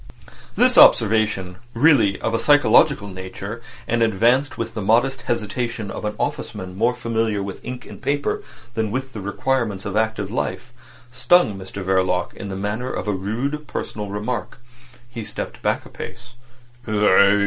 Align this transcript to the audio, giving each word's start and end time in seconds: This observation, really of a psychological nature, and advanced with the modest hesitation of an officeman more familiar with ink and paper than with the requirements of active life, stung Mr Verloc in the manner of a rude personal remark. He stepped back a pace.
This 0.55 0.79
observation, 0.79 1.57
really 1.75 2.19
of 2.21 2.33
a 2.33 2.39
psychological 2.39 3.07
nature, 3.07 3.61
and 3.87 4.01
advanced 4.01 4.57
with 4.57 4.73
the 4.73 4.81
modest 4.81 5.21
hesitation 5.21 5.91
of 5.91 6.05
an 6.05 6.13
officeman 6.13 6.75
more 6.75 6.95
familiar 6.95 7.43
with 7.43 7.63
ink 7.63 7.85
and 7.85 8.01
paper 8.01 8.41
than 8.73 8.89
with 8.89 9.13
the 9.13 9.21
requirements 9.21 9.85
of 9.85 9.95
active 9.95 10.31
life, 10.31 10.73
stung 11.11 11.53
Mr 11.55 11.83
Verloc 11.83 12.33
in 12.33 12.49
the 12.49 12.55
manner 12.55 12.91
of 12.91 13.07
a 13.07 13.11
rude 13.13 13.67
personal 13.67 14.09
remark. 14.09 14.57
He 15.07 15.23
stepped 15.23 15.61
back 15.61 15.85
a 15.85 15.89
pace. 15.89 16.33